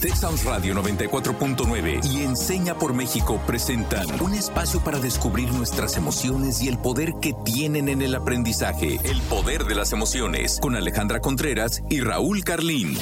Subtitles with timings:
[0.00, 6.68] Texas Radio 94.9 y Enseña por México presentan un espacio para descubrir nuestras emociones y
[6.68, 8.96] el poder que tienen en el aprendizaje.
[9.04, 12.96] El poder de las emociones con Alejandra Contreras y Raúl Carlín.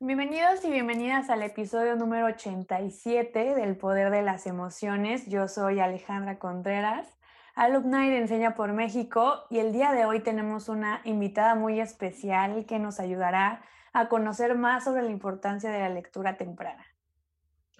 [0.00, 5.26] Bienvenidos y bienvenidas al episodio número 87 del Poder de las Emociones.
[5.26, 7.06] Yo soy Alejandra Contreras,
[7.54, 12.64] alumna de Enseña por México y el día de hoy tenemos una invitada muy especial
[12.64, 13.74] que nos ayudará a
[14.08, 16.84] conocer más sobre la importancia de la lectura temprana.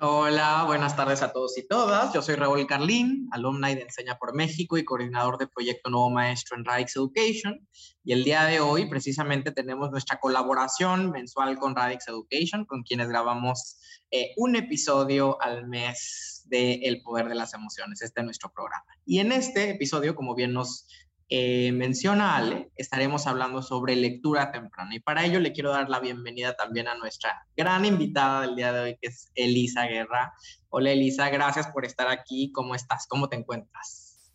[0.01, 2.13] Hola, buenas tardes a todos y todas.
[2.13, 6.57] Yo soy Raúl Carlín, alumna de Enseña por México y coordinador de Proyecto Nuevo Maestro
[6.57, 7.67] en Radix Education.
[8.03, 13.09] Y el día de hoy precisamente tenemos nuestra colaboración mensual con Radix Education, con quienes
[13.09, 13.79] grabamos
[14.11, 18.03] eh, un episodio al mes de El Poder de las Emociones.
[18.03, 18.87] Este es nuestro programa.
[19.07, 20.89] Y en este episodio, como bien nos
[21.37, 24.95] eh, menciona Ale, estaremos hablando sobre lectura temprana.
[24.95, 28.73] Y para ello le quiero dar la bienvenida también a nuestra gran invitada del día
[28.73, 30.33] de hoy, que es Elisa Guerra.
[30.69, 32.53] Hola Elisa, gracias por estar aquí.
[32.53, 33.09] ¿Cómo estás?
[33.09, 34.33] ¿Cómo te encuentras?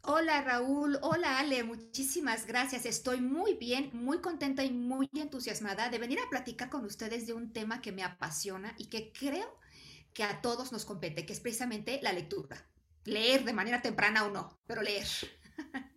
[0.00, 2.86] Hola Raúl, hola Ale, muchísimas gracias.
[2.86, 7.34] Estoy muy bien, muy contenta y muy entusiasmada de venir a platicar con ustedes de
[7.34, 9.58] un tema que me apasiona y que creo
[10.14, 12.66] que a todos nos compete, que es precisamente la lectura.
[13.04, 15.06] Leer de manera temprana o no, pero leer.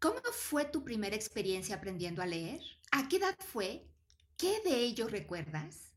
[0.00, 2.60] ¿Cómo fue tu primera experiencia aprendiendo a leer?
[2.92, 3.86] ¿A qué edad fue?
[4.36, 5.92] ¿Qué de ello recuerdas?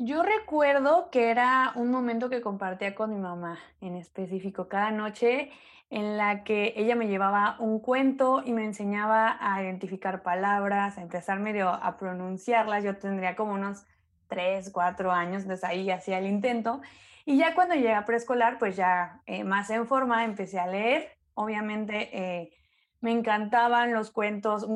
[0.00, 4.68] Yo recuerdo que era un momento que compartía con mi mamá en específico.
[4.68, 5.50] Cada noche
[5.90, 11.02] en la que ella me llevaba un cuento y me enseñaba a identificar palabras, a
[11.02, 12.84] empezar medio a pronunciarlas.
[12.84, 13.86] Yo tendría como unos
[14.28, 16.80] tres, cuatro años, entonces ahí hacía el intento.
[17.24, 21.10] Y ya cuando llegué a preescolar, pues ya eh, más en forma empecé a leer.
[21.34, 22.52] Obviamente eh,
[23.00, 24.66] me encantaban los cuentos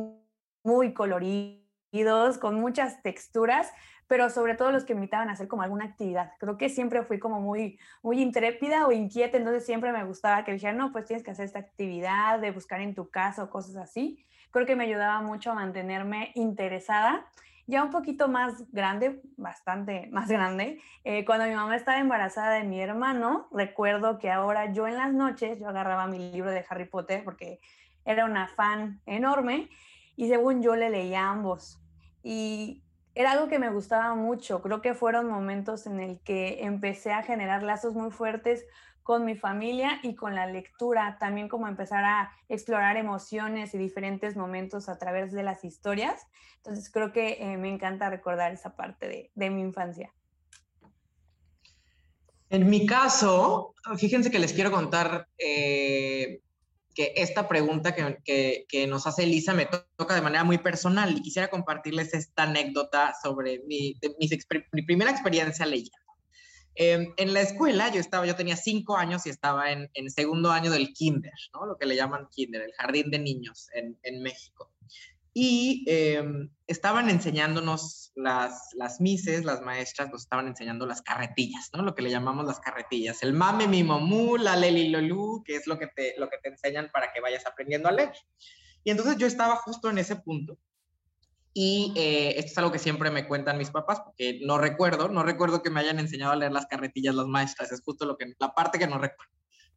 [0.63, 3.73] muy coloridos, con muchas texturas,
[4.07, 6.33] pero sobre todo los que me invitaban a hacer como alguna actividad.
[6.39, 10.53] Creo que siempre fui como muy, muy intrépida o inquieta, entonces siempre me gustaba que
[10.53, 13.77] dijeran, no, pues tienes que hacer esta actividad de buscar en tu casa o cosas
[13.77, 14.27] así.
[14.51, 17.27] Creo que me ayudaba mucho a mantenerme interesada
[17.67, 22.65] ya un poquito más grande, bastante más grande, eh, cuando mi mamá estaba embarazada de
[22.65, 26.87] mi hermano, recuerdo que ahora yo en las noches, yo agarraba mi libro de Harry
[26.87, 27.61] Potter porque
[28.05, 29.69] era una fan enorme
[30.17, 31.81] y según yo le leía ambos.
[32.23, 32.83] Y
[33.15, 34.63] era algo que me gustaba mucho.
[34.63, 38.65] Creo que fueron momentos en el que empecé a generar lazos muy fuertes
[39.03, 44.37] con mi familia y con la lectura, también como empezar a explorar emociones y diferentes
[44.37, 46.27] momentos a través de las historias.
[46.59, 50.13] Entonces creo que eh, me encanta recordar esa parte de, mi infancia.
[52.49, 56.41] En mi caso, fíjense que les quiero contar eh,
[56.95, 59.67] que esta pregunta que, que, nos hace Elisa me
[59.97, 63.99] toca de manera muy personal y quisiera compartirles esta anécdota sobre mi,
[64.87, 65.97] primera experiencia leyendo.
[66.75, 70.51] Em, en la escuela yo estaba, yo tenía cinco años y estaba en, en, segundo
[70.51, 71.67] año del kinder, ¿no?
[71.67, 74.72] Lo que le llaman kinder, el jardín de niños en, en México.
[75.35, 81.83] Y em, estaban enseñándonos las, las mises, las maestras nos estaban enseñando las carretillas, ¿no?
[81.83, 83.23] Lo que le llamamos las carretillas.
[83.23, 86.51] El mame, mi momú, la leli lolú, que es lo que, te, lo que te
[86.51, 88.13] enseñan para que vayas aprendiendo a leer.
[88.85, 90.59] Y entonces yo estaba justo en ese punto
[91.55, 95.23] y eh, esto es algo que siempre me cuentan mis papás, porque no recuerdo, no
[95.23, 98.33] recuerdo que me hayan enseñado a leer las carretillas las maestras, es justo lo que,
[98.39, 99.33] la parte que no recuerdo.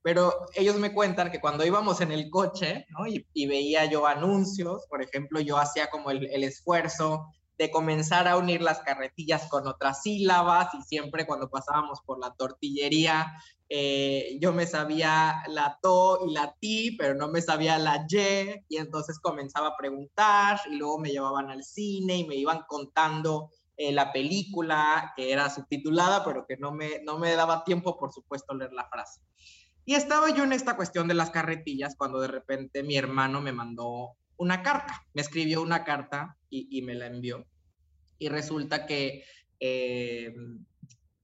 [0.05, 3.07] Pero ellos me cuentan que cuando íbamos en el coche, ¿no?
[3.07, 7.25] y, y, veía yo anuncios, por ejemplo, yo hacía como el, el esfuerzo
[7.57, 12.35] de comenzar a unir las carretillas con otras sílabas y siempre cuando pasábamos por la
[12.35, 13.33] tortillería
[13.67, 18.63] eh, yo me sabía la to y la ti, pero no me sabía la y,
[18.69, 23.49] y entonces comenzaba a preguntar y luego me llevaban al cine y me iban contando
[23.75, 28.13] eh, la película que era subtitulada, pero que no me, no me daba tiempo, por
[28.13, 29.19] supuesto, leer la frase.
[29.85, 33.51] Y estaba yo en esta cuestión de las carretillas cuando de repente mi hermano me
[33.51, 37.45] mandó una carta, me escribió una carta y, me la envió.
[38.18, 39.24] Y resulta que,
[39.59, 40.33] eh,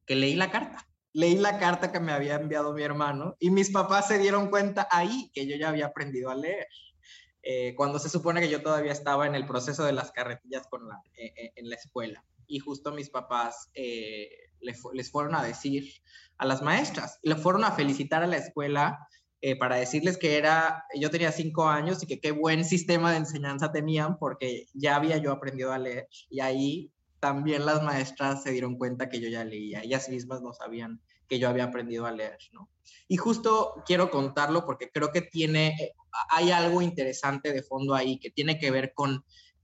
[0.06, 3.71] que leí la carta leí la carta que me había enviado mi hermano y mis
[3.71, 6.68] papás se dieron cuenta ahí que yo ya había aprendido a leer.
[7.44, 10.88] Eh, cuando se supone que yo todavía estaba en el proceso de las carretillas con
[10.88, 12.24] la, eh, eh, en la escuela.
[12.47, 13.69] Y justo mis papás
[14.61, 15.91] les, fueron a decir
[16.37, 19.07] a las maestras, le fueron a felicitar a la escuela
[19.59, 23.71] para decirles que era, yo tenía cinco años y que qué buen sistema de enseñanza
[23.71, 26.07] tenían porque ya había yo aprendido a leer.
[26.29, 26.91] Y ahí
[27.21, 30.99] también las maestras se dieron cuenta que yo ya leía, ellas mismas no sabían
[31.29, 32.37] que yo había aprendido a leer.
[33.07, 35.93] Y justo quiero contarlo porque creo que tiene,
[36.29, 39.23] hay algo interesante de fondo ahí que tiene que ver con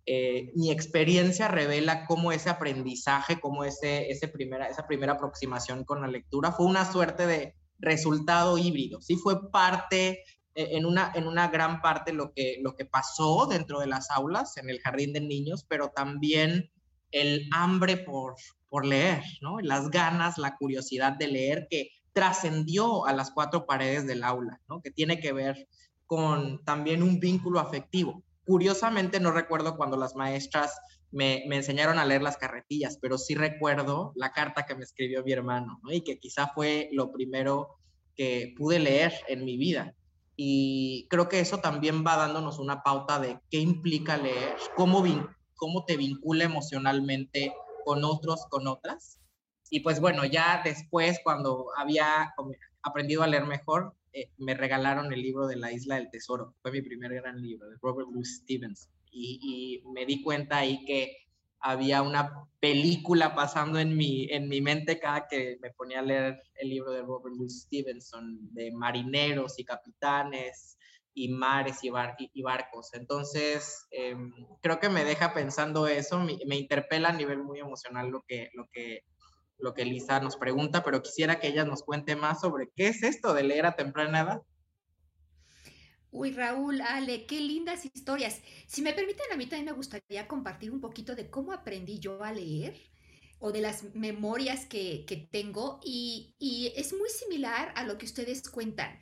[0.09, 6.07] eh, mi experiencia revela cómo ese aprendizaje, cómo ese, primera, esa primera aproximación con la
[6.07, 9.01] lectura fue una suerte de resultado híbrido.
[9.01, 10.24] Sí fue parte,
[10.56, 14.09] eh, en, una, en una gran parte lo que, lo que pasó dentro de las
[14.09, 16.71] aulas, en el jardín de niños, pero también
[17.12, 18.36] el hambre por,
[18.69, 19.59] por leer, ¿no?
[19.59, 24.81] Las ganas, la curiosidad de leer que trascendió a las cuatro paredes del aula, ¿no?
[24.81, 25.68] Que tiene que ver
[26.06, 28.24] con también un vínculo afectivo.
[28.47, 30.73] Curiosamente no recuerdo cuando las maestras
[31.11, 35.33] me, enseñaron a leer las carretillas, pero sí recuerdo la carta que me escribió mi
[35.33, 35.91] hermano, ¿no?
[35.91, 37.77] Y que quizá fue lo primero
[38.15, 39.94] que pude leer en mi vida.
[40.38, 45.03] Y creo que eso también va dándonos una pauta de qué implica leer, cómo,
[45.55, 47.53] cómo te vincula emocionalmente
[47.83, 49.19] con otros, con otras.
[49.69, 52.33] Y pues bueno, ya después, cuando había
[52.81, 56.56] aprendido a leer mejor, eh, me regalaron el libro de La Isla del Tesoro.
[56.64, 58.90] Fue mi primer gran libro, de Robert Louis Stevens.
[59.12, 61.16] Y, me di cuenta ahí que
[61.60, 66.42] había una película pasando en mi, en mi mente cada que me ponía a leer
[66.56, 70.78] el libro de Robert Louis Stevenson, de marineros y capitanes
[71.14, 71.92] y mares y,
[72.34, 72.94] y, barcos.
[72.94, 78.10] Entonces, em, creo que me deja pensando eso, me, me, interpela a nivel muy emocional
[78.10, 79.04] lo que, lo, que,
[79.59, 83.04] lo que Lisa nos pregunta, pero quisiera que ella nos cuente más sobre qué es
[83.04, 84.42] esto de leer a temprana edad.
[86.12, 88.42] Uy, Raúl, Ale, qué lindas historias.
[88.65, 92.24] Si me permiten, a mí también me gustaría compartir un poquito de cómo aprendí yo
[92.24, 92.75] a leer
[93.39, 98.06] o de las memorias que, que tengo y, y es muy similar a lo que
[98.06, 99.00] ustedes cuentan.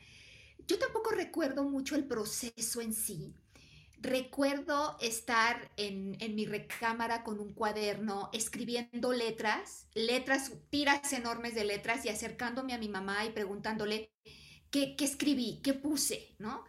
[0.67, 3.35] Yo tampoco recuerdo mucho el proceso en sí.
[4.05, 12.05] Recuerdo estar en, mi recámara con un cuaderno escribiendo letras, letras, tiras enormes de letras
[12.05, 14.11] y acercándome a mi mamá y preguntándole
[14.69, 16.65] qué, escribí, qué puse, ¿no?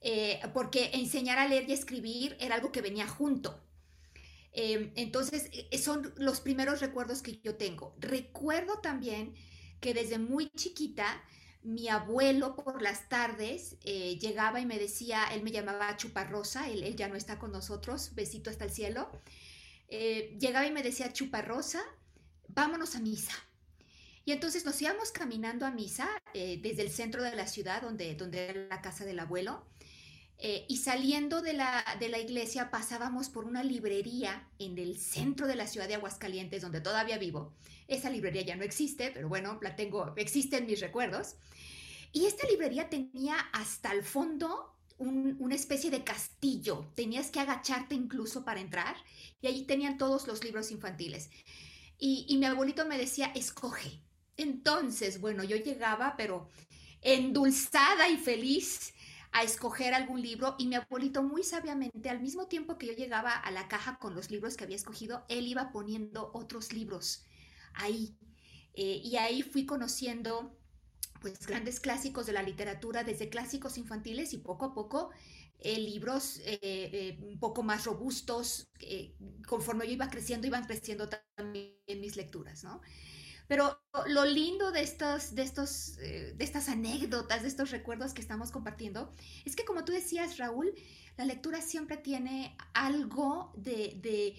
[0.00, 3.60] Eh, porque enseñar a leer y escribir era algo que venía junto.
[4.52, 7.96] Em, entonces, e, son los primeros recuerdos que yo tengo.
[7.98, 9.34] Recuerdo también
[9.80, 11.20] que desde muy chiquita
[11.66, 16.84] mi abuelo por las tardes eh, llegaba y me decía, él me llamaba Chuparrosa, él,
[16.84, 19.10] él, ya no está con nosotros, besito hasta el cielo,
[19.88, 21.82] eh, llegaba y me decía, Chuparrosa,
[22.46, 23.34] vámonos a misa.
[24.24, 28.14] Y entonces nos íbamos caminando a misa eh, desde el centro de la ciudad, donde,
[28.14, 29.66] donde era la casa del abuelo,
[30.38, 35.56] y saliendo de la, de la iglesia pasábamos por una librería en el centro de
[35.56, 37.54] la ciudad de Aguascalientes, donde todavía vivo.
[37.88, 41.36] Esa librería ya no existe, pero bueno, la tengo, existe en mis recuerdos.
[42.12, 46.90] Y esta librería tenía hasta el fondo una especie de castillo.
[46.94, 48.96] Tenías que agacharte incluso para entrar
[49.40, 51.30] y allí tenían todos los libros infantiles.
[51.98, 54.00] Y, mi abuelito me decía, escoge.
[54.36, 56.48] Entonces, bueno, yo llegaba, pero
[57.00, 58.92] endulzada y feliz
[59.36, 63.34] a escoger algún libro y mi abuelito muy sabiamente, al mismo tiempo que yo llegaba
[63.34, 67.26] a la caja con los libros que había escogido, él iba poniendo otros libros
[67.74, 68.16] ahí.
[68.72, 70.58] Eh, y ahí fui conociendo
[71.20, 75.10] pues grandes clásicos de la literatura, desde clásicos infantiles y poco a poco
[75.58, 78.70] eh, libros eh, un poco más robustos,
[79.46, 82.80] conforme yo iba creciendo, iban creciendo también mis lecturas, ¿no?
[83.48, 88.50] Pero lo lindo de, estos, de, estos, de estas anécdotas, de estos recuerdos que estamos
[88.50, 89.14] compartiendo,
[89.44, 90.74] es que como tú decías, Raúl,
[91.16, 94.34] la lectura siempre tiene algo de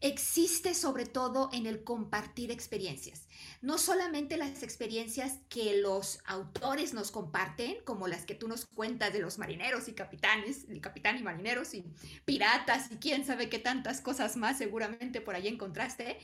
[0.00, 3.28] existe sobre todo en el compartir experiencias.
[3.60, 9.12] No solamente las experiencias que los autores nos comparten, como las que tú nos cuentas
[9.12, 11.84] de los marineros y capitanes, el capitán y marineros y
[12.24, 16.18] piratas y quién sabe qué tantas cosas más seguramente por ahí encontraste,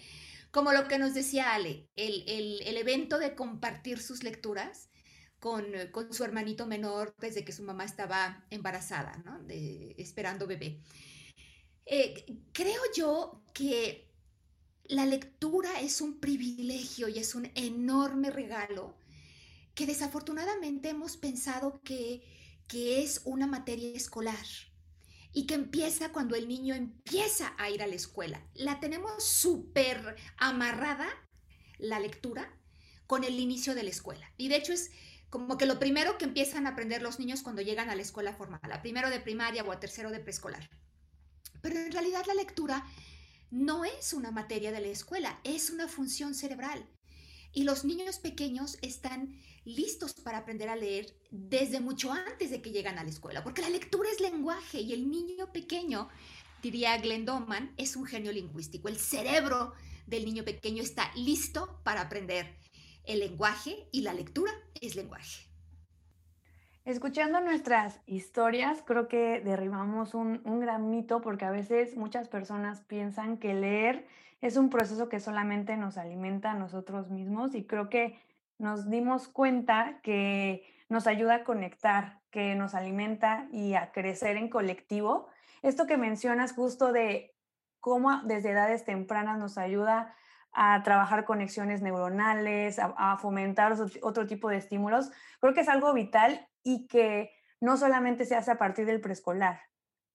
[0.51, 4.91] como lo que nos decía Ale, el, evento de compartir sus lecturas.
[5.39, 5.67] Con,
[6.11, 9.39] su hermanito menor desde que su mamá estaba embarazada, ¿no?
[9.49, 10.81] esperando bebé.
[11.85, 14.11] Eh, creo yo que
[14.85, 18.97] la lectura es un privilegio y es un enorme regalo
[19.75, 22.23] que desafortunadamente hemos pensado que,
[22.67, 24.47] que es una materia escolar
[25.37, 28.43] y que empieza cuando el niño empieza a ir a la escuela.
[28.55, 31.07] La tenemos súper amarrada,
[31.77, 32.59] la lectura,
[33.07, 34.33] con el inicio de la escuela.
[34.39, 34.93] Y de hecho es
[35.29, 38.33] como que lo primero que empiezan a aprender los niños cuando llegan a la escuela
[38.33, 40.71] formal, a primero de primaria o a tercero de preescolar.
[41.61, 42.87] Pero en realidad la lectura
[43.51, 46.89] no es una materia de la escuela, es una función cerebral.
[47.53, 52.71] Y los niños pequeños están listos para aprender a leer desde mucho antes de que
[52.71, 56.09] llegan a la escuela, porque la lectura es lenguaje y el niño pequeño,
[56.63, 58.89] diría Glendoman, es un genio lingüístico.
[58.89, 59.73] El cerebro
[60.07, 62.57] del niño pequeño está listo para aprender
[63.05, 65.47] el lenguaje y la lectura es lenguaje.
[66.87, 72.81] Escuchando nuestras historias, creo que derribamos un, un, gran mito porque a veces muchas personas
[72.83, 74.07] piensan que leer
[74.41, 78.21] es un proceso que solamente nos alimenta a nosotros mismos y creo que
[78.59, 84.49] nos dimos cuenta que nos ayuda a conectar, que nos alimenta y a crecer en
[84.49, 85.27] colectivo.
[85.63, 87.35] Esto que mencionas justo de
[87.81, 90.15] cómo desde edades tempranas nos ayuda
[90.53, 95.93] a trabajar conexiones neuronales, a, a fomentar otro tipo de estímulos, creo que es algo
[95.93, 97.31] vital y que
[97.61, 99.61] no solamente se hace a partir del preescolar.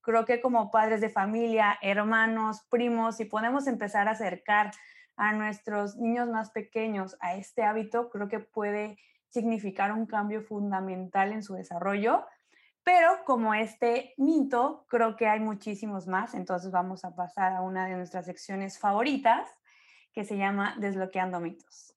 [0.01, 4.71] Creo que como padres de familia, hermanos, primos, si podemos empezar a acercar
[5.15, 8.97] a nuestros niños más pequeños a este hábito, creo que puede
[9.29, 12.25] significar un cambio fundamental en su desarrollo.
[12.83, 17.85] Pero como este mito, creo que hay muchísimos más, entonces vamos a pasar a una
[17.85, 19.47] de nuestras secciones favoritas,
[20.11, 21.95] que se llama Desbloqueando mitos.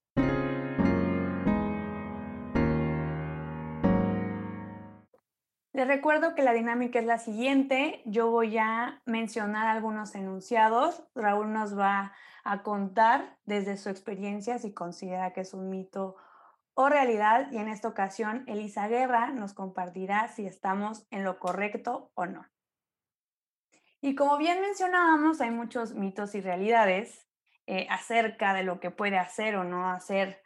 [5.75, 8.01] Les recuerdo que la dinámica es la siguiente.
[8.05, 11.03] Yo voy a mencionar algunos enunciados.
[11.17, 12.13] Raúl nos va
[12.45, 16.15] a contar desde su experiencia si considera que es un mito
[16.75, 17.51] o realidad.
[17.51, 22.47] Y en esta ocasión, Elisa Guerra nos compartirá si estamos en lo correcto o no.
[24.01, 27.27] Y como bien mencionábamos, hay muchos mitos y realidades
[27.67, 30.41] eh, acerca de lo que puede hacer o no hacer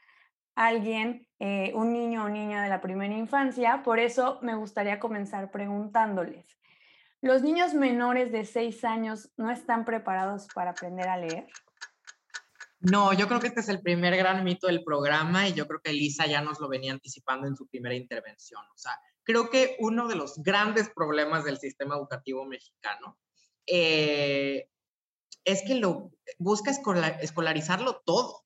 [0.54, 3.82] alguien, eh, un niño o niña de la primera infancia.
[3.84, 6.58] Por eso me gustaría comenzar preguntándoles,
[7.20, 11.46] ¿los niños menores de seis años no están preparados para aprender a leer?
[12.80, 15.80] No, yo creo que este es el primer gran mito del programa y yo creo
[15.80, 18.62] que Elisa ya nos lo venía anticipando en su primera intervención.
[18.72, 18.92] O sea,
[19.24, 23.18] creo que uno de los grandes problemas del sistema educativo mexicano
[23.66, 24.68] eh,
[25.44, 26.70] es que lo busca
[27.20, 28.44] escolarizarlo todo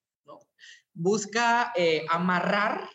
[0.95, 2.89] busca eh, amarrar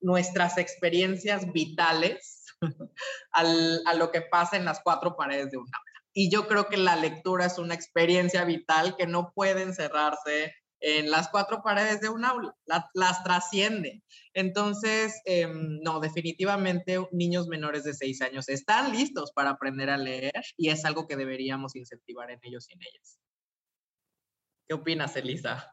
[0.00, 2.44] nuestras experiencias vitales
[3.32, 5.90] a lo que pasa en las cuatro paredes de un aula.
[6.12, 11.10] Y yo creo que la lectura es una experiencia vital que no puede encerrarse en
[11.10, 12.56] las cuatro paredes de un aula,
[12.94, 14.02] las trasciende.
[14.32, 20.32] Entonces, em, no, definitivamente niños menores de seis años están listos para aprender a leer
[20.56, 23.18] y es algo que deberíamos incentivar en ellos y en ellas.
[24.68, 25.70] ¿Qué opinas, Elisa?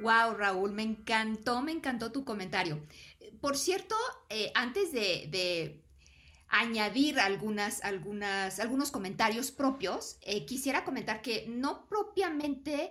[0.00, 2.82] Wow, Raúl, me encantó, me encantó tu comentario.
[3.40, 3.94] Por cierto,
[4.28, 5.82] eh, antes de,
[6.48, 12.90] añadir algunas, algunos comentarios propios, eh, quisiera comentar que no propiamente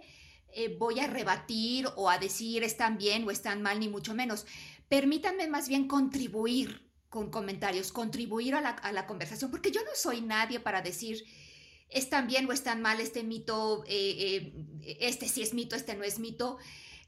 [0.53, 4.45] eh, voy a rebatir o a decir están bien o están mal, ni mucho menos.
[4.87, 9.91] Permítanme más bien contribuir con comentarios, contribuir a la, a la conversación, porque yo no
[9.93, 11.25] soy nadie para decir
[11.89, 16.59] están bien o están mal este mito, este sí es mito, este no es mito.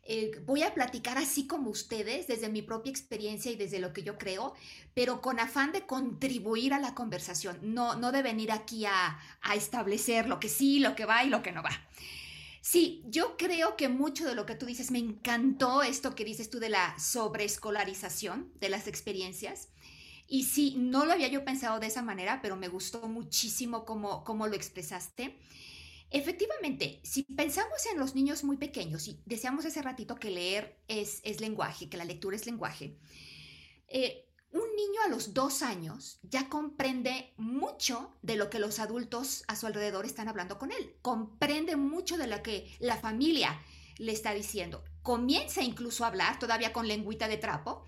[0.03, 4.01] Eh, voy a platicar así como ustedes, desde mi propia experiencia y desde lo que
[4.01, 4.55] yo creo,
[4.95, 9.19] pero con afán de contribuir a la conversación, no, no de venir aquí a,
[9.55, 11.69] establecer lo que sí, lo que va y lo que no va.
[12.61, 16.49] Sí, yo creo que mucho de lo que tú dices, me encantó esto que dices
[16.49, 19.69] tú de la sobreescolarización de las experiencias.
[20.27, 24.23] Y sí, no lo había yo pensado de esa manera, pero me gustó muchísimo cómo,
[24.23, 25.37] cómo lo expresaste.
[26.11, 31.21] Efectivamente, si pensamos en los niños muy pequeños y deseamos hace ratito que leer es,
[31.23, 32.97] es lenguaje, que la lectura es lenguaje,
[33.87, 39.45] eh, un niño a los dos años ya comprende mucho de lo que los adultos
[39.47, 43.61] a su alrededor están hablando con él, comprende mucho de lo que la familia
[43.97, 47.85] le está diciendo, comienza incluso a hablar todavía con lengüita de trapo.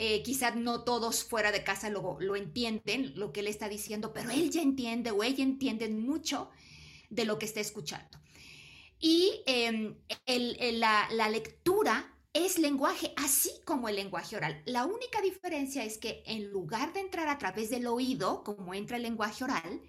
[0.00, 4.12] Eh, quizás no todos fuera de casa lo, lo entienden, lo que él está diciendo,
[4.12, 6.50] pero él ya entiende o ella entiende mucho
[7.08, 8.18] de lo que está escuchando.
[8.98, 9.96] Y em,
[10.26, 14.62] la, la lectura es lenguaje, así como el lenguaje oral.
[14.66, 18.96] La única diferencia es que en lugar de entrar a través del oído, como entra
[18.96, 19.82] el lenguaje oral,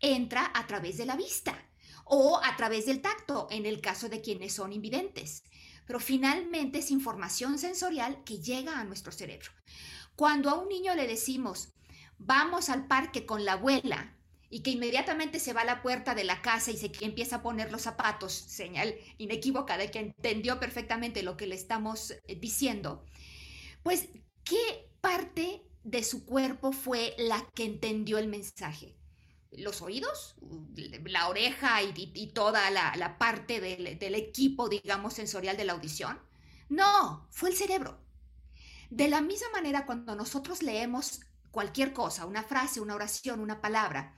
[0.00, 1.58] entra a través de la vista
[2.04, 5.44] o a través del tacto, en el caso de quienes son invidentes.
[5.86, 9.50] Pero finalmente es información sensorial que llega a nuestro cerebro.
[10.14, 11.72] Cuando a un niño le decimos,
[12.18, 14.16] vamos al parque con la abuela,
[14.52, 17.42] y que inmediatamente se va a la puerta de la casa y se empieza a
[17.42, 23.02] poner los zapatos, señal inequívoca de que entendió perfectamente lo que le estamos eh, diciendo,
[23.82, 24.10] pues,
[24.44, 28.94] ¿qué parte de su cuerpo fue la que entendió el mensaje?
[29.52, 30.36] ¿Los oídos?
[31.06, 36.20] ¿La oreja y, toda la, parte del, del equipo, digamos, sensorial de la audición?
[36.68, 37.98] No, fue el cerebro.
[38.90, 44.14] De la misma manera, cuando nosotros leemos cualquier cosa, una frase, una oración, una palabra,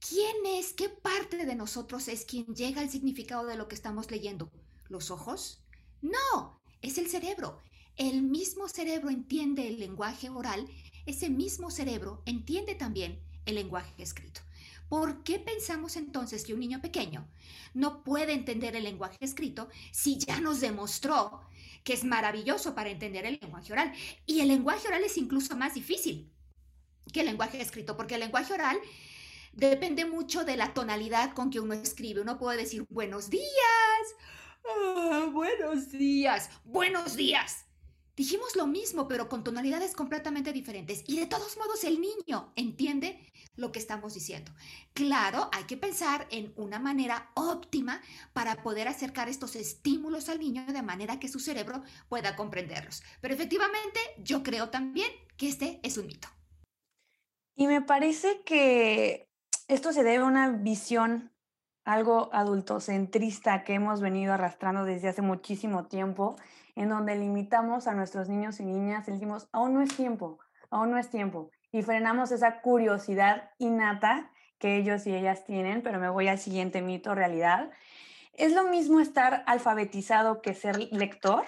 [0.00, 4.10] ¿Quién es, qué parte de nosotros es quien llega al significado de lo que estamos
[4.10, 4.50] leyendo?
[4.88, 5.60] ¿Los ojos?
[6.02, 7.60] No, es el cerebro.
[7.96, 10.68] El mismo cerebro entiende el lenguaje oral
[11.06, 14.40] ese mismo cerebro entiende también el lenguaje escrito.
[14.88, 17.28] ¿Por qué pensamos entonces que un niño pequeño
[17.74, 21.42] no puede entender el lenguaje escrito si ya nos demostró
[21.84, 23.92] que es maravilloso para entender el lenguaje oral?
[24.26, 26.28] Y el lenguaje oral es incluso más difícil
[27.12, 28.76] que el lenguaje escrito, porque el lenguaje oral
[29.56, 32.20] depende mucho de la tonalidad con que uno escribe.
[32.20, 33.50] Uno puede decir buenos días,
[34.64, 37.64] ah, buenos días, buenos días.
[38.14, 41.04] Dijimos lo mismo, pero con tonalidades completamente diferentes.
[41.06, 44.52] Y de todos modos el niño entiende lo que estamos diciendo.
[44.94, 48.00] Claro, hay que pensar en una manera óptima
[48.32, 53.02] para poder acercar estos estímulos al niño de manera que su cerebro pueda comprenderlos.
[53.20, 56.28] Pero efectivamente, yo creo también que este es un mito.
[57.54, 59.25] Y me parece que
[59.68, 61.32] esto se debe a una visión
[61.84, 66.36] algo adultocentrista que hemos venido arrastrando desde hace muchísimo tiempo,
[66.74, 70.90] en donde limitamos a nuestros niños y niñas y decimos, aún no es tiempo, aún
[70.90, 76.08] no es tiempo, y frenamos esa curiosidad innata que ellos y ellas tienen, pero me
[76.08, 77.70] voy al siguiente mito, realidad.
[78.32, 81.44] ¿Es lo mismo estar alfabetizado que ser lector?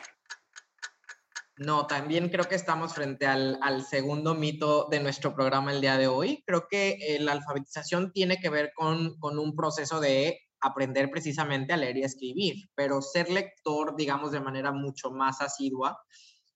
[1.59, 6.07] No, también creo que estamos frente al, segundo mito de nuestro programa el día de
[6.07, 6.45] hoy.
[6.47, 11.77] Creo que eh, la alfabetización tiene que ver con, un proceso de aprender precisamente a
[11.77, 15.99] leer y escribir, pero ser lector, digamos, de manera mucho más asidua,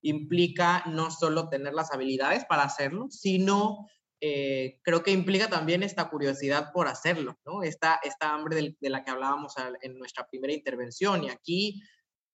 [0.01, 3.87] implica no solo tener las habilidades para hacerlo, sino
[4.21, 7.61] eh, creo que implica también esta curiosidad por hacerlo, ¿no?
[7.61, 11.25] Esta, esta hambre de la que hablábamos en nuestra primera intervención.
[11.25, 11.81] Y aquí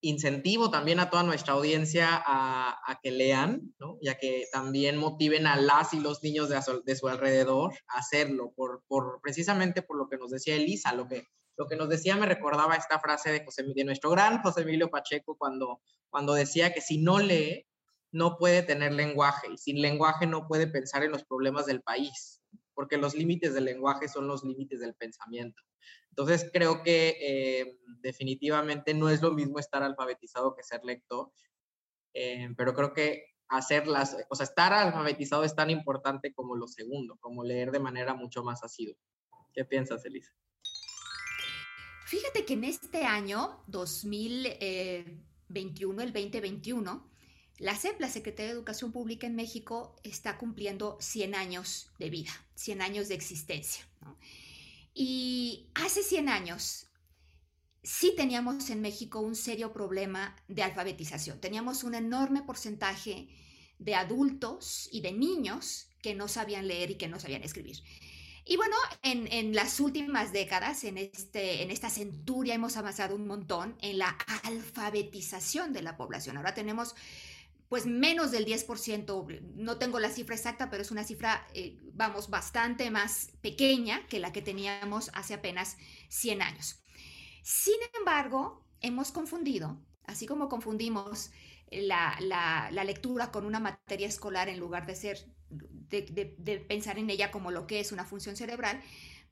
[0.00, 3.98] incentivo también a toda nuestra audiencia a, que lean, ¿no?
[4.00, 8.52] Y a que también motiven a las y los niños de, su alrededor a hacerlo,
[8.54, 8.82] por,
[9.22, 11.26] precisamente por lo que nos decía Elisa, lo que,
[11.56, 15.36] lo que nos decía me recordaba esta frase de, de nuestro gran José Emilio Pacheco
[15.36, 17.66] cuando, cuando decía que si no lee,
[18.12, 22.39] no puede tener lenguaje y sin lenguaje no puede pensar en los problemas del país,
[22.80, 25.62] porque los límites del lenguaje son los límites del pensamiento.
[26.08, 31.30] Entonces creo que eh, definitivamente no es lo mismo estar alfabetizado que ser lector,
[32.14, 37.18] eh, pero creo que hacerlas, o sea, estar alfabetizado es tan importante como lo segundo,
[37.20, 38.96] como leer de manera mucho más asidua.
[39.52, 40.32] ¿Qué piensas, Elisa?
[42.06, 47.09] Fíjate que en este año 2021, el 2021,
[47.60, 52.30] la CEP, la Secretaría de Educación Pública en México, está cumpliendo 100 años de vida,
[52.54, 53.86] 100 años de existencia.
[54.94, 56.86] Y hace 100 años
[57.82, 61.38] sí teníamos en México un serio problema de alfabetización.
[61.38, 63.28] Teníamos un enorme porcentaje
[63.78, 67.82] de adultos y de niños que no sabían leer y que no sabían escribir.
[68.46, 73.76] Y bueno, en, las últimas décadas, en, este, en esta centuria, hemos avanzado un montón
[73.82, 76.38] en la alfabetización de la población.
[76.38, 76.94] Ahora tenemos
[77.70, 82.28] pues menos del 10%, no tengo la cifra exacta, pero es una cifra, eh, vamos,
[82.28, 85.76] bastante más pequeña que la que teníamos hace apenas
[86.08, 86.82] 100 años.
[87.44, 91.30] Sin embargo, hemos confundido, así como confundimos
[91.70, 92.18] la,
[92.84, 97.68] lectura con una materia escolar en lugar de ser, de pensar en ella como lo
[97.68, 98.82] que es una función cerebral,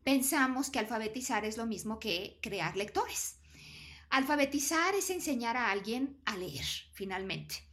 [0.04, 3.40] pensamos que alfabetizar es lo mismo que crear lectores.
[4.10, 7.67] Alfabetizar es enseñar a alguien a leer, finalmente.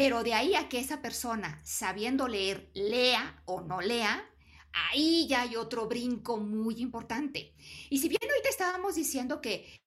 [0.00, 4.26] Pero de ahí a que esa persona, sabiendo leer, lea o no lea,
[4.72, 7.52] ahí ya hay otro brinco muy importante.
[7.90, 9.82] Y si bien ahorita estábamos diciendo que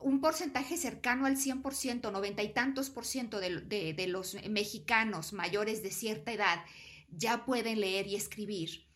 [0.00, 5.82] un porcentaje cercano al 100%, noventa y tantos por ciento de, de, los mexicanos mayores
[5.82, 6.64] de cierta edad
[7.08, 8.86] ya pueden leer y escribir,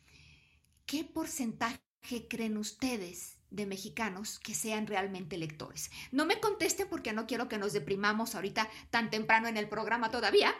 [0.86, 1.80] ¿qué porcentaje
[2.28, 5.90] creen ustedes de mexicanos que sean realmente lectores.
[6.12, 10.10] No me contesten porque no quiero que nos deprimamos ahorita tan temprano en el programa
[10.10, 10.54] todavía,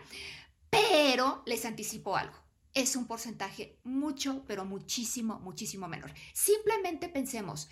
[0.70, 2.37] pero les anticipo algo.
[2.74, 6.12] Es un porcentaje mucho, pero muchísimo, muchísimo menor.
[6.33, 7.68] Simplemente pensemos,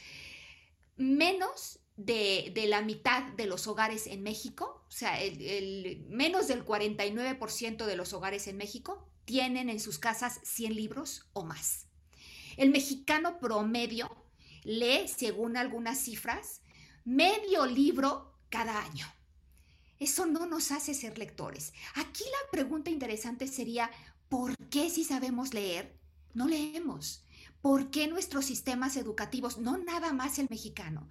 [0.97, 7.87] menos de, la mitad de los hogares en México, o sea, el, menos del 49%
[7.87, 11.87] de los hogares en México tienen en sus casas 100 libros o más.
[12.57, 14.11] El mexicano promedio
[14.65, 16.63] lee, según algunas cifras,
[17.05, 19.07] medio libro cada año.
[19.99, 21.73] Eso no nos hace ser lectores.
[21.95, 23.91] Aquí la pregunta interesante sería,
[24.29, 25.99] ¿por qué si sabemos leer,
[26.35, 27.25] no leemos?
[27.61, 31.09] ¿Por qué nuestros sistemas educativos, no nada más el mexicano,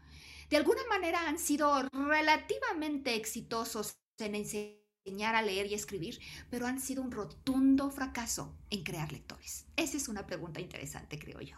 [0.50, 6.80] de alguna manera han sido relativamente exitosos en enseñar a leer y escribir, pero han
[6.80, 9.66] sido un rotundo fracaso en crear lectores?
[9.76, 11.58] Esa es una pregunta interesante, creo yo.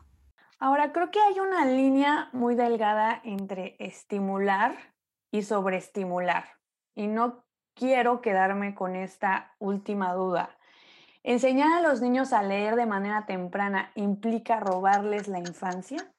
[0.61, 4.77] Ahora, creo que hay una línea muy delgada entre estimular
[5.31, 6.45] y sobreestimular.
[6.95, 7.45] Y no
[7.75, 10.57] quiero quedarme con esta última duda.
[11.23, 16.13] ¿Enseñar a los niños a leer de manera temprana implica robarles la infancia?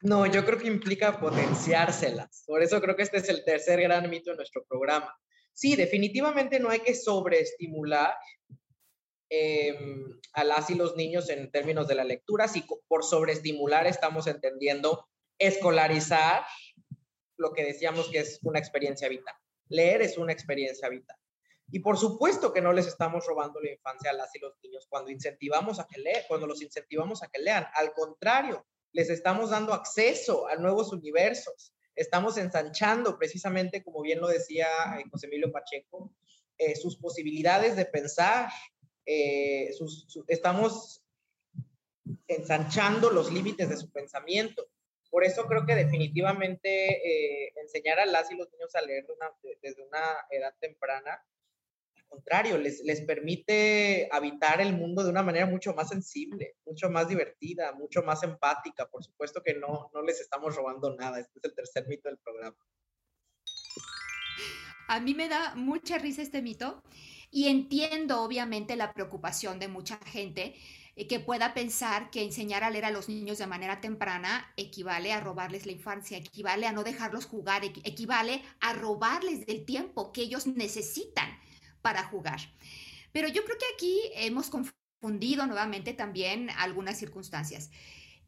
[0.00, 2.42] No, yo creo que implica potenciárselas.
[2.48, 5.16] Por eso creo que este es el tercer gran mito de nuestro programa.
[5.52, 8.12] Sí, definitivamente no hay que sobreestimular
[9.34, 12.48] em, a las y los niños en términos de la lectura.
[12.48, 16.44] Si por sobreestimular estamos entendiendo escolarizar
[17.38, 19.34] lo que decíamos que es una experiencia vital.
[19.68, 21.16] Leer es una experiencia vital.
[21.70, 24.86] Y por supuesto que no les estamos robando la infancia a las y los niños
[24.90, 27.66] cuando incentivamos a que lean, cuando los incentivamos a que lean.
[27.74, 31.72] Al contrario, les estamos dando acceso a nuevos universos.
[31.94, 34.66] Estamos ensanchando precisamente, como bien lo decía
[34.98, 36.12] eh, José Emilio Pacheco,
[36.58, 38.50] eh, sus posibilidades de pensar.
[39.06, 39.70] Eh,
[40.28, 41.02] estamos
[42.26, 44.68] ensanchando los límites de su pensamiento.
[45.10, 49.06] Por eso creo que definitivamente enseñar a las y los niños a leer
[49.60, 51.22] desde una edad temprana
[52.12, 57.08] contrario, les, les permite habitar el mundo de una manera mucho más sensible, mucho más
[57.08, 58.86] divertida, mucho más empática.
[58.86, 61.18] Por supuesto que no, no les estamos robando nada.
[61.18, 62.56] Este es el tercer mito del programa.
[64.88, 66.82] A mí me da mucha risa este mito
[67.32, 70.54] y entiendo obviamente la preocupación de mucha gente
[70.94, 75.12] eh, que pueda pensar que enseñar a leer a los niños de manera temprana equivale
[75.12, 80.20] a robarles la infancia, equivale a no dejarlos jugar, equivale a robarles del tiempo que
[80.20, 81.38] ellos necesitan
[81.80, 82.38] para jugar.
[83.12, 87.70] Pero yo creo que aquí hemos confundido nuevamente también algunas circunstancias.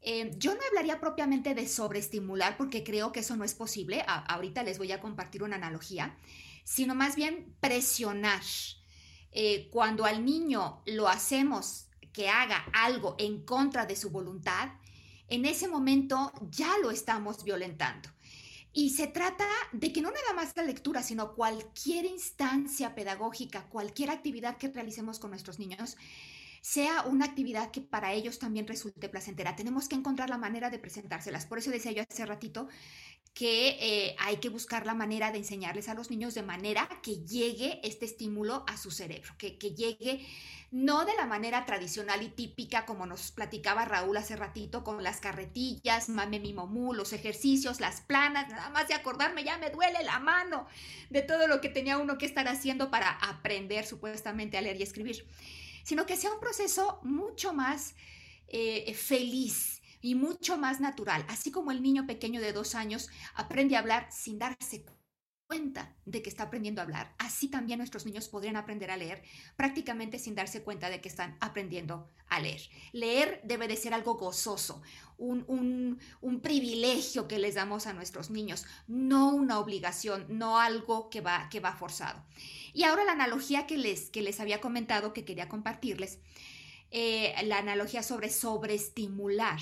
[0.01, 4.03] Eh, yo no hablaría propiamente de sobreestimular porque creo que eso no es posible.
[4.07, 6.17] ahorita les voy a compartir una analogía,
[6.63, 8.41] sino más bien presionar.
[9.37, 14.69] Eh, cuando al niño lo hacemos que haga algo en contra de su voluntad,
[15.27, 18.07] en ese momento ya lo estamos violentando.
[18.71, 24.09] Y se trata de que no nada más la lectura, sino cualquier instancia pedagógica, cualquier
[24.09, 25.97] actividad que realicemos con nuestros niños,
[26.65, 29.55] sea una actividad que para ellos también resulte placentera.
[29.55, 31.45] Tenemos que encontrar la manera de presentárselas.
[31.45, 32.67] Por eso decía yo hace ratito
[33.35, 37.17] que eh, hay que buscar la manera de enseñarles a los niños de manera que
[37.17, 40.25] llegue este estímulo a su cerebro, que, que llegue
[40.71, 45.19] no de la manera tradicional y típica como nos platicaba Raúl hace ratito con las
[45.19, 50.03] carretillas, mame mi momú, los ejercicios, las planas, nada más de acordarme ya me duele
[50.03, 50.65] la mano
[51.11, 54.83] de todo lo que tenía uno que estar haciendo para aprender supuestamente a leer y
[54.83, 55.27] escribir,
[55.85, 57.95] sino que sea un proceso mucho más
[58.47, 63.75] eh, feliz y mucho más natural, así como el niño pequeño de dos años aprende
[63.75, 64.85] a hablar sin darse
[65.47, 69.23] cuenta de que está aprendiendo a hablar, así también nuestros niños podrían aprender a leer
[69.55, 72.61] prácticamente sin darse cuenta de que están aprendiendo a leer.
[72.91, 74.81] Leer debe de ser algo gozoso,
[75.17, 75.99] un,
[76.41, 81.59] privilegio que les damos a nuestros niños, no una obligación, no algo que va, que
[81.59, 82.23] va forzado.
[82.75, 86.19] Y ahora la analogía que les, que les había comentado, que quería compartirles,
[86.91, 89.59] eh, la analogía sobre sobreestimular.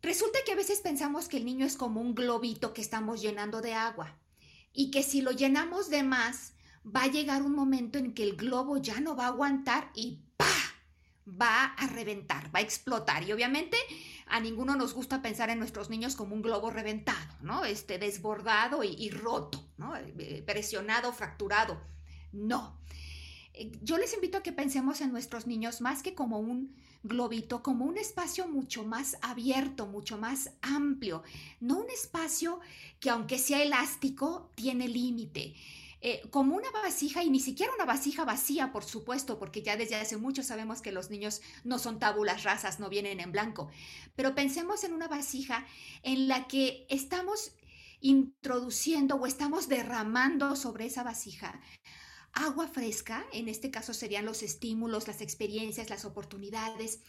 [0.00, 3.60] Resulta que a veces pensamos que el niño es como un globito que estamos llenando
[3.60, 4.16] de agua
[4.72, 8.36] y que si lo llenamos de más, va a llegar un momento en que el
[8.36, 10.46] globo ya no va a aguantar y ¡pa!
[11.28, 13.28] va a reventar, va a explotar.
[13.28, 13.76] Y obviamente
[14.28, 17.66] a ninguno nos gusta pensar en nuestros niños como un globo reventado, ¿no?
[17.66, 19.94] Este desbordado y, y roto, ¿no?
[19.94, 21.97] Eh, presionado, fracturado.
[22.46, 22.78] No.
[23.54, 27.62] Eh, yo les invito a que pensemos en nuestros niños más que como un globito
[27.62, 31.22] como un espacio mucho más abierto, mucho más amplio,
[31.60, 32.60] no un espacio
[33.00, 35.54] que aunque sea elástico, tiene límite.
[36.00, 39.96] Eh, como una vasija y ni siquiera una vasija vacía, por supuesto, porque ya desde
[39.96, 43.68] hace mucho sabemos que los niños no son tábulas rasas, no vienen en blanco,
[44.14, 45.66] pero pensemos en una vasija
[46.04, 47.52] en la que estamos
[48.00, 51.60] introduciendo o estamos derramando sobre esa vasija
[52.32, 57.00] agua fresca, en este caso serían los estímulos, las experiencias, las oportunidades,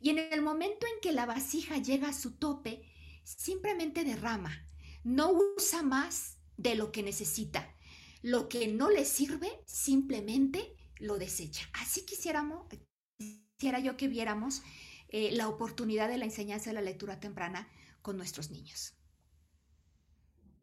[0.00, 2.82] y en el momento en que la vasija llega a su tope,
[3.24, 4.66] simplemente derrama,
[5.04, 7.74] no usa más de lo que necesita.
[8.22, 11.68] Lo que no le sirve, simplemente lo desecha.
[11.72, 12.66] Así quisiéramos,
[13.16, 14.62] quisiera yo que viéramos
[15.08, 17.68] eh, la oportunidad de la enseñanza de la lectura temprana
[18.02, 18.94] con nuestros niños.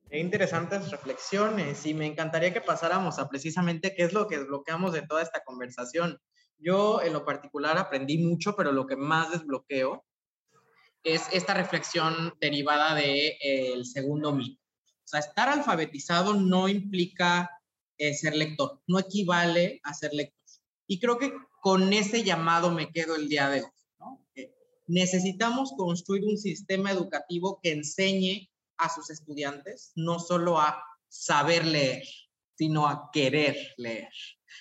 [0.09, 4.93] Qué interesantes reflexiones y me encantaría que pasáramos a precisamente qué es lo que desbloqueamos
[4.93, 6.17] de toda esta conversación.
[6.57, 10.05] Yo en lo particular aprendí mucho, pero lo que más desbloqueo
[11.03, 14.61] es esta reflexión derivada del de, segundo mito.
[15.03, 17.49] O sea, estar alfabetizado no implica
[17.97, 20.37] eh, ser lector, no equivale a ser lector.
[20.87, 23.71] Y creo que con ese llamado me quedo el día de hoy.
[23.99, 24.25] ¿no?
[24.87, 32.03] necesitamos construir un sistema educativo que enseñe a sus estudiantes, no solo a saber leer,
[32.55, 34.11] sino a querer leer.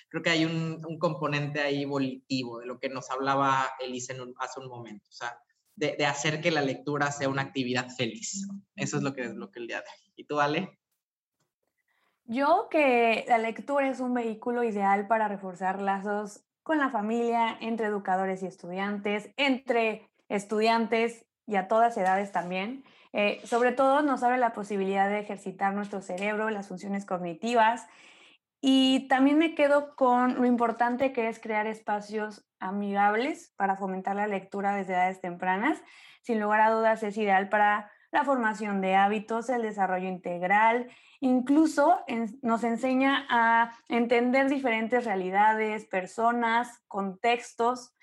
[0.09, 4.67] Creo que hay un, componente ahí volitivo de lo que nos hablaba Elisa hace un
[4.67, 5.39] momento, o sea,
[5.75, 8.47] de, hacer que la lectura sea una actividad feliz.
[8.75, 10.13] Eso es lo que es lo que el día de hoy.
[10.15, 10.79] ¿Y tú, Ale?
[12.25, 17.87] Yo que la lectura es un vehículo ideal para reforzar lazos con la familia, entre
[17.87, 22.83] educadores y estudiantes, entre estudiantes y a todas edades también.
[23.13, 27.87] Eh, sobre todo nos abre la posibilidad de ejercitar nuestro cerebro, las funciones cognitivas.
[28.61, 34.27] Y también me quedo con lo importante que es crear espacios amigables para fomentar la
[34.27, 35.81] lectura desde edades tempranas.
[36.21, 40.89] Sin lugar a dudas es ideal para la formación de hábitos, el desarrollo integral,
[41.19, 41.99] incluso
[42.41, 47.96] nos enseña a entender diferentes realidades, personas, contextos,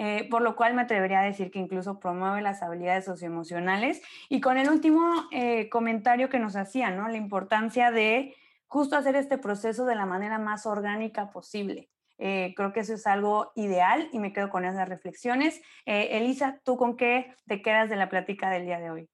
[0.00, 4.00] eh, por lo cual me atrevería a decir que incluso promueve las habilidades socioemocionales.
[4.28, 7.08] Y con el último eh, comentario que nos hacía, ¿no?
[7.08, 8.36] La importancia de
[8.68, 11.90] justo hacer este proceso de la manera más orgánica posible.
[12.16, 15.60] Eh, creo que eso es algo ideal y me quedo con esas reflexiones.
[15.84, 19.10] Elisa, ¿tú con qué te quedas de la plática del día de hoy?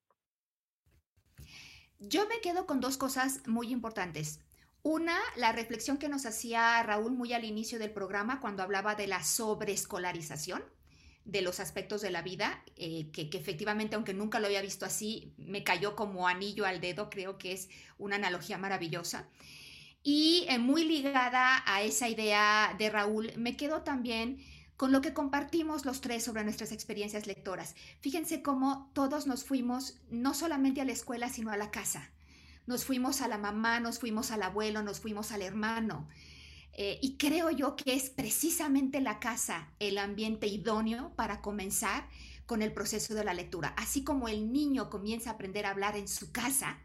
[1.97, 4.39] Yo me quedo con dos cosas muy importantes.
[4.83, 9.07] Una, la reflexión que nos hacía Raúl muy al inicio del programa cuando hablaba de
[9.07, 10.74] la sobreescolarización
[11.25, 15.33] de los aspectos de la vida, eh, que, efectivamente, aunque nunca lo había visto así,
[15.37, 19.27] me cayó como anillo al dedo, creo que es una analogía maravillosa.
[20.03, 24.39] Y eh, muy ligada a esa idea de Raúl, me quedo también
[24.77, 27.75] con lo que compartimos los tres sobre nuestras experiencias lectoras.
[28.01, 32.11] Fíjense cómo todos nos fuimos no solamente a la escuela, sino a la casa.
[32.67, 36.07] Nos fuimos a la mamá, nos fuimos al abuelo, nos fuimos al hermano.
[36.77, 42.09] Eh, y creo yo que es precisamente la casa el ambiente idóneo para comenzar
[42.45, 43.73] con el proceso de la lectura.
[43.77, 46.77] Así como el niño comienza a aprender a hablar en su casa,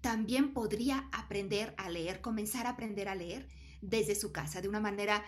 [0.00, 3.48] también podría aprender a leer, comenzar a aprender a leer
[3.80, 5.24] desde su casa, de una manera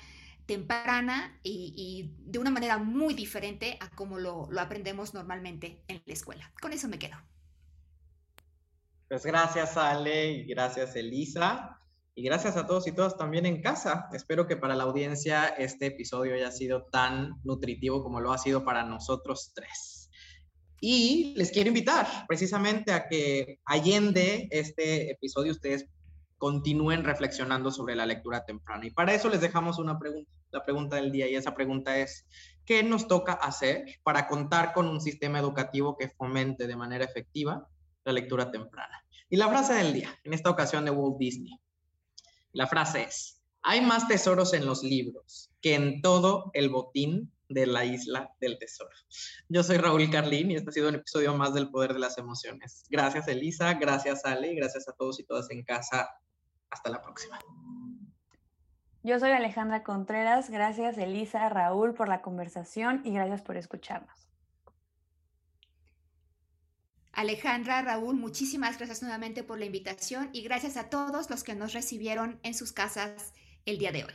[0.46, 6.52] temprana y, de una manera muy diferente a como lo, aprendemos normalmente en la escuela.
[6.62, 7.16] Con eso me quedo.
[9.08, 11.78] Pues gracias Ale y gracias Elisa
[12.18, 14.08] y gracias a todos y todas también en casa.
[14.12, 18.64] Espero que para la audiencia este episodio haya sido tan nutritivo como lo ha sido
[18.64, 20.10] para nosotros tres.
[20.80, 25.86] Y les quiero invitar precisamente a que allende este episodio ustedes
[26.38, 28.84] continúen reflexionando sobre la lectura temprana.
[28.84, 32.26] Y para eso les dejamos una pregunta, la pregunta del día, y esa pregunta es,
[32.64, 37.68] ¿qué nos toca hacer para contar con un sistema educativo que fomente de manera efectiva
[38.02, 39.04] la lectura temprana?
[39.30, 41.60] Y la frase del día, en esta ocasión de Walt Disney.
[42.58, 47.68] La frase es, hay más tesoros en los libros que en todo el botín de
[47.68, 48.90] la isla del tesoro.
[49.48, 52.18] Yo soy Raúl Carlín y este ha sido un episodio más del Poder de las
[52.18, 52.82] Emociones.
[52.90, 56.10] Gracias Elisa, gracias Ale, gracias a todos y todas en casa
[56.68, 57.38] hasta la próxima.
[59.04, 60.50] Yo soy Alejandra Contreras.
[60.50, 64.27] Gracias, Elisa, Raúl, por la conversación y gracias por escucharnos.
[67.18, 71.72] Alejandra, Raúl, muchísimas gracias nuevamente por la invitación y gracias a todos los que nos
[71.72, 73.32] recibieron en sus casas
[73.66, 74.12] el día de hoy.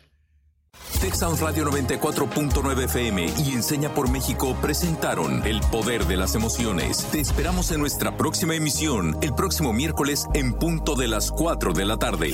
[1.02, 7.06] Texas Radio 94.9 FM y Enseña por México presentaron El Poder de las Emociones.
[7.12, 11.84] Te esperamos en nuestra próxima emisión, el próximo miércoles en punto de las 4 de
[11.84, 12.34] la tarde.